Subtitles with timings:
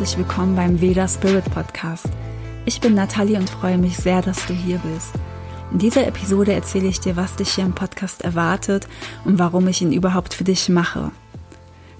[0.00, 2.08] herzlich willkommen beim Veda Spirit Podcast.
[2.64, 5.12] Ich bin Nathalie und freue mich sehr, dass du hier bist.
[5.72, 8.88] In dieser Episode erzähle ich dir, was dich hier im Podcast erwartet
[9.26, 11.10] und warum ich ihn überhaupt für dich mache.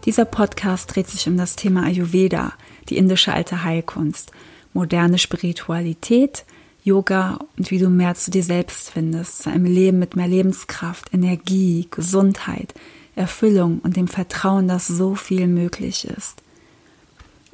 [0.07, 2.55] Dieser Podcast dreht sich um das Thema Ayurveda,
[2.89, 4.33] die indische alte Heilkunst,
[4.73, 6.47] moderne Spiritualität,
[6.83, 11.13] Yoga und wie du mehr zu dir selbst findest, zu einem Leben mit mehr Lebenskraft,
[11.13, 12.73] Energie, Gesundheit,
[13.15, 16.43] Erfüllung und dem Vertrauen, dass so viel möglich ist.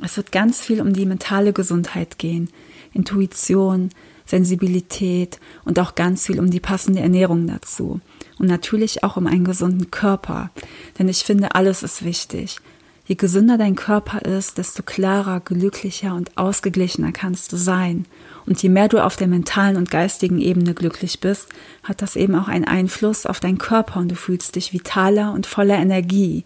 [0.03, 2.51] Es wird ganz viel um die mentale Gesundheit gehen,
[2.93, 3.91] Intuition,
[4.27, 8.01] Sensibilität und auch ganz viel um die passende Ernährung dazu.
[8.39, 10.51] Und natürlich auch um einen gesunden Körper,
[10.99, 12.59] denn ich finde, alles ist wichtig.
[13.07, 18.05] Je gesünder dein Körper ist, desto klarer, glücklicher und ausgeglichener kannst du sein.
[18.47, 21.49] Und je mehr du auf der mentalen und geistigen Ebene glücklich bist,
[21.85, 25.47] hat das eben auch einen Einfluss auf deinen Körper und du fühlst dich vitaler und
[25.47, 26.45] voller Energie.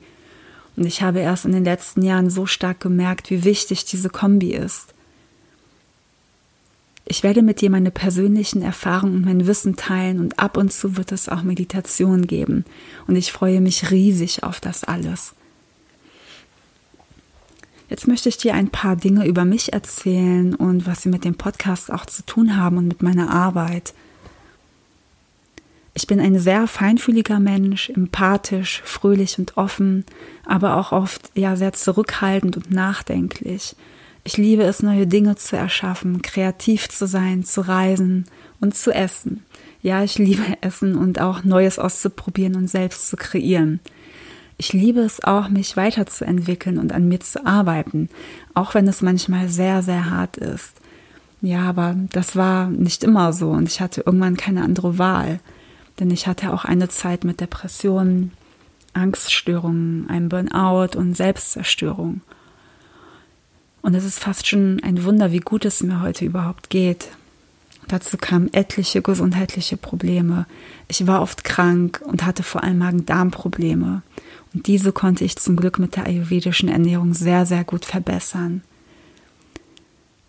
[0.77, 4.53] Und ich habe erst in den letzten Jahren so stark gemerkt, wie wichtig diese Kombi
[4.53, 4.95] ist.
[7.05, 10.97] Ich werde mit dir meine persönlichen Erfahrungen und mein Wissen teilen und ab und zu
[10.97, 12.65] wird es auch Meditation geben.
[13.09, 15.35] Und ich freue mich riesig auf das alles.
[17.89, 21.34] Jetzt möchte ich dir ein paar Dinge über mich erzählen und was sie mit dem
[21.34, 23.93] Podcast auch zu tun haben und mit meiner Arbeit.
[26.01, 30.06] Ich bin ein sehr feinfühliger Mensch, empathisch, fröhlich und offen,
[30.47, 33.77] aber auch oft ja sehr zurückhaltend und nachdenklich.
[34.25, 38.25] Ich liebe es, neue Dinge zu erschaffen, kreativ zu sein, zu reisen
[38.62, 39.45] und zu essen.
[39.83, 43.78] Ja, ich liebe Essen und auch Neues auszuprobieren und selbst zu kreieren.
[44.56, 48.09] Ich liebe es auch, mich weiterzuentwickeln und an mir zu arbeiten,
[48.55, 50.77] auch wenn es manchmal sehr, sehr hart ist.
[51.43, 55.41] Ja, aber das war nicht immer so und ich hatte irgendwann keine andere Wahl.
[56.01, 58.33] Denn ich hatte auch eine Zeit mit Depressionen,
[58.94, 62.22] Angststörungen, einem Burnout und Selbstzerstörung.
[63.83, 67.09] Und es ist fast schon ein Wunder, wie gut es mir heute überhaupt geht.
[67.87, 70.47] Dazu kamen etliche gesundheitliche Probleme.
[70.88, 74.03] Ich war oft krank und hatte vor allem Magen-Darm-Probleme.
[74.55, 78.62] Und diese konnte ich zum Glück mit der ayurvedischen Ernährung sehr, sehr gut verbessern.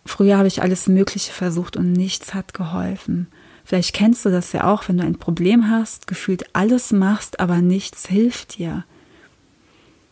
[0.06, 3.28] Früher habe ich alles Mögliche versucht und nichts hat geholfen.
[3.64, 7.58] Vielleicht kennst du das ja auch, wenn du ein Problem hast, gefühlt alles machst, aber
[7.58, 8.84] nichts hilft dir.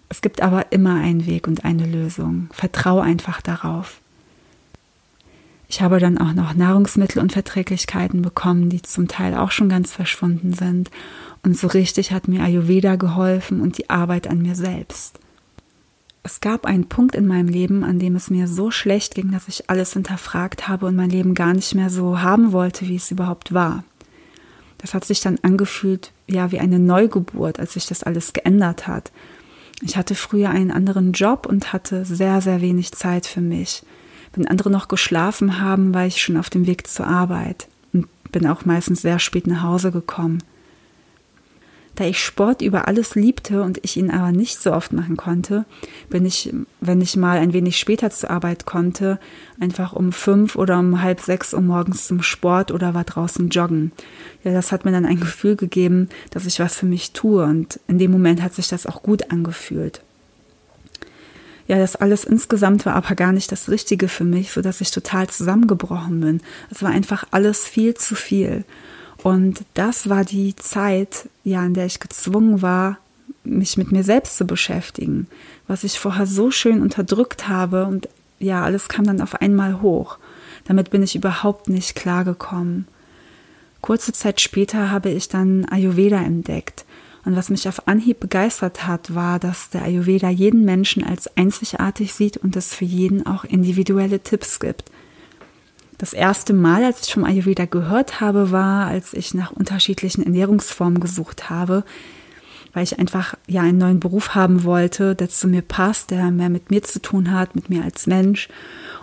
[0.10, 2.50] Es gibt aber immer einen Weg und eine Lösung.
[2.52, 4.02] Vertrau einfach darauf.
[5.68, 10.90] Ich habe dann auch noch Nahrungsmittelunverträglichkeiten bekommen, die zum Teil auch schon ganz verschwunden sind.
[11.44, 15.20] Und so richtig hat mir Ayurveda geholfen und die Arbeit an mir selbst.
[16.24, 19.48] Es gab einen Punkt in meinem Leben, an dem es mir so schlecht ging, dass
[19.48, 23.12] ich alles hinterfragt habe und mein Leben gar nicht mehr so haben wollte, wie es
[23.12, 23.84] überhaupt war.
[24.78, 29.12] Das hat sich dann angefühlt, ja, wie eine Neugeburt, als sich das alles geändert hat.
[29.82, 33.84] Ich hatte früher einen anderen Job und hatte sehr, sehr wenig Zeit für mich.
[34.34, 38.46] Wenn andere noch geschlafen haben, war ich schon auf dem Weg zur Arbeit und bin
[38.46, 40.44] auch meistens sehr spät nach Hause gekommen.
[42.00, 45.66] Da ich Sport über alles liebte und ich ihn aber nicht so oft machen konnte,
[46.10, 49.20] bin ich, wenn ich mal ein wenig später zur Arbeit konnte,
[49.60, 53.92] einfach um fünf oder um halb sechs Uhr morgens zum Sport oder war draußen joggen.
[54.46, 57.82] Ja, das hat mir dann ein Gefühl gegeben, dass ich was für mich tue und
[57.90, 60.02] in dem Moment hat sich das auch gut angefühlt.
[61.68, 64.92] Ja, das alles insgesamt war aber gar nicht das Richtige für mich, so dass ich
[64.92, 66.42] total zusammengebrochen bin.
[66.72, 68.64] Es war einfach alles viel zu viel.
[69.24, 72.98] Und das war die Zeit, ja, in der ich gezwungen war,
[73.44, 75.28] mich mit mir selbst zu beschäftigen,
[75.68, 78.08] was ich vorher so schön unterdrückt habe und
[78.40, 80.18] ja, alles kam dann auf einmal hoch.
[80.66, 82.88] Damit bin ich überhaupt nicht klargekommen.
[83.82, 86.86] Kurze Zeit später habe ich dann Ayurveda entdeckt.
[87.26, 92.14] Und was mich auf Anhieb begeistert hat, war, dass der Ayurveda jeden Menschen als einzigartig
[92.14, 94.90] sieht und es für jeden auch individuelle Tipps gibt.
[96.00, 101.02] Das erste Mal, als ich vom Ayurveda gehört habe, war, als ich nach unterschiedlichen Ernährungsformen
[101.02, 101.84] gesucht habe,
[102.72, 106.48] weil ich einfach ja einen neuen Beruf haben wollte, der zu mir passt, der mehr
[106.48, 108.48] mit mir zu tun hat, mit mir als Mensch.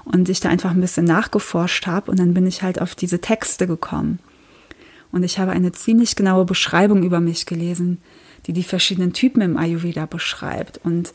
[0.07, 3.21] Und ich da einfach ein bisschen nachgeforscht habe und dann bin ich halt auf diese
[3.21, 4.19] Texte gekommen.
[5.13, 7.99] Und ich habe eine ziemlich genaue Beschreibung über mich gelesen,
[8.47, 10.81] die die verschiedenen Typen im Ayurveda beschreibt.
[10.83, 11.13] Und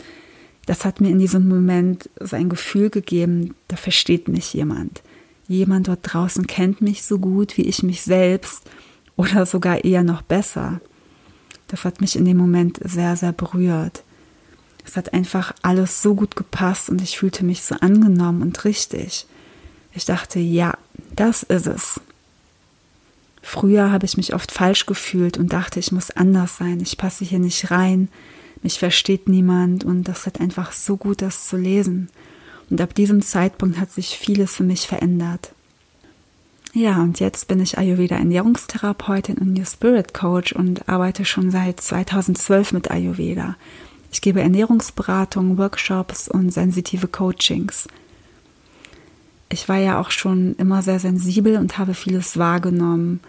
[0.67, 5.01] das hat mir in diesem Moment so ein Gefühl gegeben, da versteht mich jemand
[5.51, 8.63] jemand dort draußen kennt mich so gut wie ich mich selbst
[9.15, 10.81] oder sogar eher noch besser.
[11.67, 14.03] Das hat mich in dem Moment sehr, sehr berührt.
[14.85, 19.25] Es hat einfach alles so gut gepasst und ich fühlte mich so angenommen und richtig.
[19.93, 20.77] Ich dachte, ja,
[21.15, 22.01] das ist es.
[23.41, 27.25] Früher habe ich mich oft falsch gefühlt und dachte, ich muss anders sein, ich passe
[27.25, 28.09] hier nicht rein,
[28.61, 32.09] mich versteht niemand und das hat einfach so gut, das zu lesen.
[32.71, 35.53] Und ab diesem Zeitpunkt hat sich vieles für mich verändert.
[36.73, 41.81] Ja, und jetzt bin ich Ayurveda Ernährungstherapeutin und New Spirit Coach und arbeite schon seit
[41.81, 43.57] 2012 mit Ayurveda.
[44.13, 47.89] Ich gebe Ernährungsberatung, Workshops und sensitive Coachings.
[49.49, 53.19] Ich war ja auch schon immer sehr sensibel und habe vieles wahrgenommen.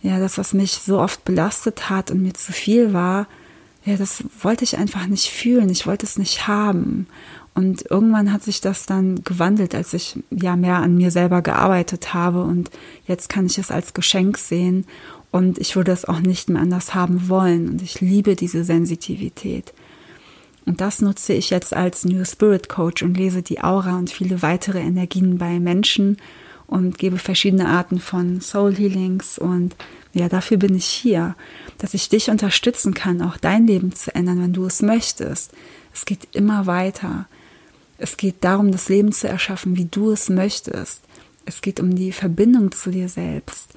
[0.00, 3.26] Ja, das, was mich so oft belastet hat und mir zu viel war,
[3.84, 5.68] ja, das wollte ich einfach nicht fühlen.
[5.68, 7.06] Ich wollte es nicht haben.
[7.54, 12.14] Und irgendwann hat sich das dann gewandelt, als ich ja mehr an mir selber gearbeitet
[12.14, 12.44] habe.
[12.44, 12.70] Und
[13.06, 14.86] jetzt kann ich es als Geschenk sehen.
[15.30, 17.68] Und ich würde es auch nicht mehr anders haben wollen.
[17.68, 19.74] Und ich liebe diese Sensitivität.
[20.64, 24.42] Und das nutze ich jetzt als New Spirit Coach und lese die Aura und viele
[24.42, 26.18] weitere Energien bei Menschen
[26.72, 29.38] und gebe verschiedene Arten von Soul Healings.
[29.38, 29.76] Und
[30.14, 31.36] ja, dafür bin ich hier,
[31.76, 35.52] dass ich dich unterstützen kann, auch dein Leben zu ändern, wenn du es möchtest.
[35.92, 37.26] Es geht immer weiter.
[37.98, 41.02] Es geht darum, das Leben zu erschaffen, wie du es möchtest.
[41.44, 43.68] Es geht um die Verbindung zu dir selbst.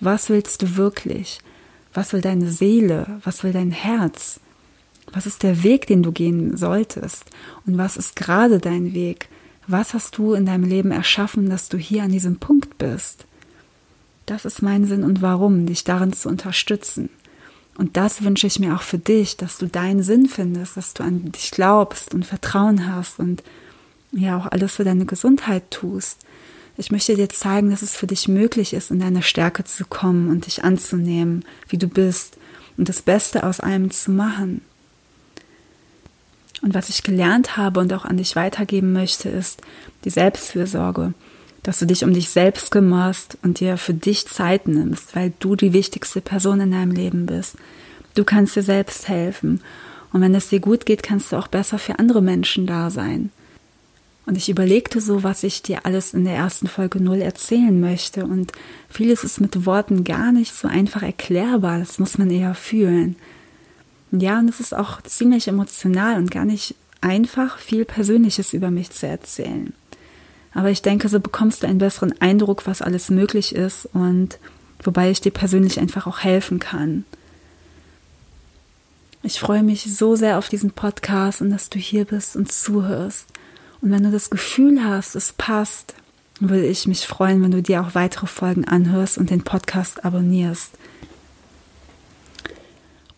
[0.00, 1.38] Was willst du wirklich?
[1.94, 3.20] Was will deine Seele?
[3.22, 4.40] Was will dein Herz?
[5.12, 7.24] Was ist der Weg, den du gehen solltest?
[7.64, 9.28] Und was ist gerade dein Weg?
[9.70, 13.24] Was hast du in deinem Leben erschaffen, dass du hier an diesem Punkt bist?
[14.26, 17.08] Das ist mein Sinn und warum, dich darin zu unterstützen.
[17.78, 21.04] Und das wünsche ich mir auch für dich, dass du deinen Sinn findest, dass du
[21.04, 23.44] an dich glaubst und Vertrauen hast und
[24.10, 26.18] ja auch alles für deine Gesundheit tust.
[26.76, 30.30] Ich möchte dir zeigen, dass es für dich möglich ist, in deine Stärke zu kommen
[30.30, 32.38] und dich anzunehmen, wie du bist
[32.76, 34.62] und das Beste aus allem zu machen.
[36.62, 39.62] Und was ich gelernt habe und auch an dich weitergeben möchte, ist
[40.04, 41.14] die Selbstfürsorge,
[41.62, 45.56] dass du dich um dich selbst kümmerst und dir für dich Zeit nimmst, weil du
[45.56, 47.56] die wichtigste Person in deinem Leben bist.
[48.14, 49.62] Du kannst dir selbst helfen.
[50.12, 53.30] Und wenn es dir gut geht, kannst du auch besser für andere Menschen da sein.
[54.26, 58.24] Und ich überlegte so, was ich dir alles in der ersten Folge null erzählen möchte.
[58.24, 58.52] Und
[58.88, 61.78] vieles ist mit Worten gar nicht so einfach erklärbar.
[61.78, 63.16] Das muss man eher fühlen.
[64.12, 68.90] Ja, und es ist auch ziemlich emotional und gar nicht einfach, viel Persönliches über mich
[68.90, 69.72] zu erzählen.
[70.52, 74.38] Aber ich denke, so bekommst du einen besseren Eindruck, was alles möglich ist und
[74.82, 77.04] wobei ich dir persönlich einfach auch helfen kann.
[79.22, 83.26] Ich freue mich so sehr auf diesen Podcast und dass du hier bist und zuhörst.
[83.80, 85.94] Und wenn du das Gefühl hast, es passt,
[86.40, 90.72] würde ich mich freuen, wenn du dir auch weitere Folgen anhörst und den Podcast abonnierst.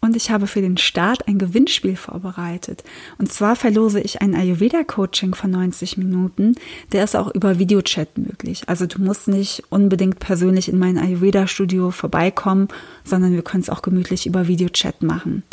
[0.05, 2.83] Und ich habe für den Start ein Gewinnspiel vorbereitet.
[3.19, 6.57] Und zwar verlose ich ein Ayurveda-Coaching von 90 Minuten.
[6.91, 8.65] Der ist auch über Videochat möglich.
[8.67, 12.67] Also du musst nicht unbedingt persönlich in mein Ayurveda-Studio vorbeikommen,
[13.05, 15.45] sondern wir können es auch gemütlich über Videochat machen.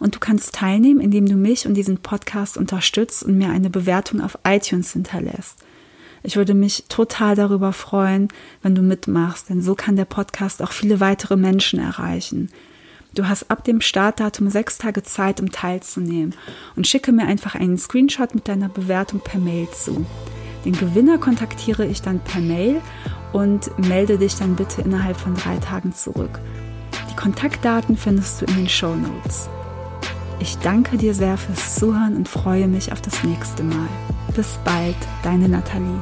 [0.00, 4.20] Und du kannst teilnehmen, indem du mich und diesen Podcast unterstützt und mir eine Bewertung
[4.20, 5.58] auf iTunes hinterlässt.
[6.24, 8.26] Ich würde mich total darüber freuen,
[8.60, 12.50] wenn du mitmachst, denn so kann der Podcast auch viele weitere Menschen erreichen.
[13.14, 16.34] Du hast ab dem Startdatum sechs Tage Zeit, um teilzunehmen
[16.74, 20.04] und schicke mir einfach einen Screenshot mit deiner Bewertung per Mail zu.
[20.64, 22.80] Den Gewinner kontaktiere ich dann per Mail
[23.32, 26.40] und melde dich dann bitte innerhalb von drei Tagen zurück.
[27.08, 29.48] Die Kontaktdaten findest du in den Show Notes.
[30.40, 33.88] Ich danke dir sehr fürs Zuhören und freue mich auf das nächste Mal.
[34.34, 36.00] Bis bald, deine Nathalie.